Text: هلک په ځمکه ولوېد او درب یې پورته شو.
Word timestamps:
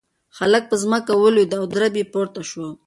هلک 0.37 0.63
په 0.71 0.75
ځمکه 0.83 1.13
ولوېد 1.15 1.51
او 1.59 1.63
درب 1.73 1.93
یې 1.99 2.05
پورته 2.13 2.41
شو. 2.49 2.67